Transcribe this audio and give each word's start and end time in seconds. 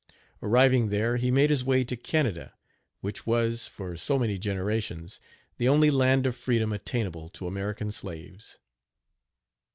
Arriving 0.41 0.89
there 0.89 1.17
he 1.17 1.29
made 1.29 1.51
his 1.51 1.63
way 1.63 1.83
to 1.83 1.95
Canada; 1.95 2.55
which 3.01 3.27
was, 3.27 3.67
for 3.67 3.95
so 3.95 4.17
many 4.17 4.39
generations, 4.39 5.19
the 5.59 5.69
only 5.69 5.91
land 5.91 6.25
of 6.25 6.35
freedom 6.35 6.73
attainable 6.73 7.29
to 7.29 7.45
American 7.45 7.91
slaves. 7.91 8.57